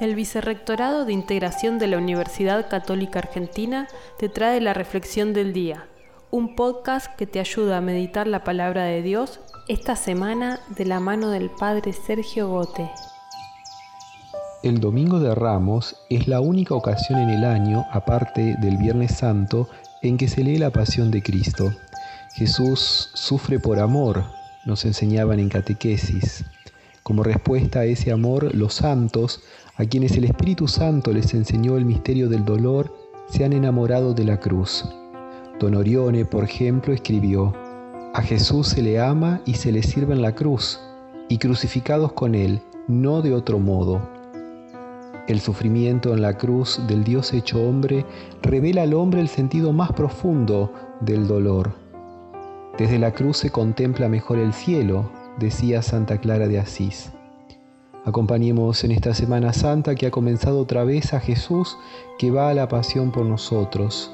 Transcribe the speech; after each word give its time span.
El 0.00 0.14
Vicerrectorado 0.14 1.04
de 1.04 1.12
Integración 1.12 1.78
de 1.78 1.86
la 1.86 1.98
Universidad 1.98 2.70
Católica 2.70 3.18
Argentina 3.18 3.86
te 4.18 4.30
trae 4.30 4.58
la 4.62 4.72
Reflexión 4.72 5.34
del 5.34 5.52
Día, 5.52 5.88
un 6.30 6.56
podcast 6.56 7.14
que 7.16 7.26
te 7.26 7.38
ayuda 7.38 7.76
a 7.76 7.82
meditar 7.82 8.26
la 8.26 8.42
palabra 8.42 8.84
de 8.84 9.02
Dios 9.02 9.40
esta 9.68 9.96
semana 9.96 10.58
de 10.74 10.86
la 10.86 11.00
mano 11.00 11.28
del 11.28 11.50
Padre 11.50 11.92
Sergio 11.92 12.48
Gote. 12.48 12.90
El 14.62 14.80
Domingo 14.80 15.20
de 15.20 15.34
Ramos 15.34 15.94
es 16.08 16.26
la 16.26 16.40
única 16.40 16.74
ocasión 16.74 17.18
en 17.20 17.28
el 17.28 17.44
año, 17.44 17.84
aparte 17.92 18.56
del 18.58 18.78
Viernes 18.78 19.18
Santo, 19.18 19.68
en 20.00 20.16
que 20.16 20.28
se 20.28 20.42
lee 20.42 20.56
la 20.56 20.70
Pasión 20.70 21.10
de 21.10 21.22
Cristo. 21.22 21.74
Jesús 22.32 23.10
sufre 23.12 23.58
por 23.60 23.78
amor, 23.78 24.24
nos 24.64 24.86
enseñaban 24.86 25.40
en 25.40 25.50
catequesis. 25.50 26.46
Como 27.02 27.22
respuesta 27.22 27.80
a 27.80 27.84
ese 27.84 28.12
amor, 28.12 28.54
los 28.54 28.74
santos, 28.74 29.42
a 29.76 29.84
quienes 29.84 30.16
el 30.16 30.24
Espíritu 30.24 30.68
Santo 30.68 31.12
les 31.12 31.32
enseñó 31.32 31.76
el 31.76 31.84
misterio 31.84 32.28
del 32.28 32.44
dolor, 32.44 32.94
se 33.28 33.44
han 33.44 33.52
enamorado 33.52 34.12
de 34.12 34.24
la 34.24 34.38
cruz. 34.38 34.84
Don 35.58 35.74
Orione, 35.74 36.24
por 36.24 36.44
ejemplo, 36.44 36.92
escribió, 36.92 37.54
A 38.14 38.22
Jesús 38.22 38.68
se 38.68 38.82
le 38.82 39.00
ama 39.00 39.40
y 39.46 39.54
se 39.54 39.72
le 39.72 39.82
sirve 39.82 40.14
en 40.14 40.22
la 40.22 40.34
cruz, 40.34 40.78
y 41.28 41.38
crucificados 41.38 42.12
con 42.12 42.34
él, 42.34 42.60
no 42.86 43.22
de 43.22 43.32
otro 43.32 43.58
modo. 43.58 44.00
El 45.28 45.40
sufrimiento 45.40 46.12
en 46.12 46.22
la 46.22 46.36
cruz 46.36 46.80
del 46.88 47.04
Dios 47.04 47.32
hecho 47.32 47.62
hombre 47.62 48.04
revela 48.42 48.82
al 48.82 48.94
hombre 48.94 49.20
el 49.20 49.28
sentido 49.28 49.72
más 49.72 49.92
profundo 49.92 50.72
del 51.00 51.28
dolor. 51.28 51.72
Desde 52.76 52.98
la 52.98 53.12
cruz 53.12 53.36
se 53.36 53.50
contempla 53.50 54.08
mejor 54.08 54.38
el 54.38 54.52
cielo, 54.52 55.08
decía 55.38 55.82
Santa 55.82 56.18
Clara 56.18 56.48
de 56.48 56.58
Asís. 56.58 57.12
Acompañemos 58.04 58.82
en 58.82 58.92
esta 58.92 59.14
Semana 59.14 59.52
Santa 59.52 59.94
que 59.94 60.06
ha 60.06 60.10
comenzado 60.10 60.60
otra 60.60 60.84
vez 60.84 61.12
a 61.12 61.20
Jesús 61.20 61.76
que 62.18 62.30
va 62.30 62.48
a 62.48 62.54
la 62.54 62.68
pasión 62.68 63.12
por 63.12 63.26
nosotros. 63.26 64.10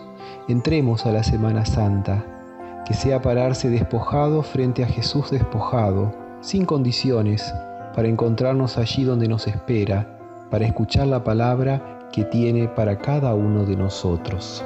Entremos 0.49 1.07
a 1.07 1.13
la 1.13 1.23
Semana 1.23 1.65
Santa, 1.65 2.83
que 2.85 2.95
sea 2.95 3.23
pararse 3.23 3.71
despojado 3.71 4.43
frente 4.43 4.83
a 4.83 4.89
Jesús 4.89 5.31
despojado, 5.31 6.13
sin 6.41 6.65
condiciones, 6.65 7.55
para 7.95 8.09
encontrarnos 8.09 8.77
allí 8.77 9.05
donde 9.05 9.29
nos 9.29 9.47
espera, 9.47 10.19
para 10.51 10.67
escuchar 10.67 11.07
la 11.07 11.23
palabra 11.23 12.09
que 12.13 12.25
tiene 12.25 12.69
para 12.69 12.99
cada 12.99 13.35
uno 13.35 13.65
de 13.65 13.77
nosotros. 13.77 14.65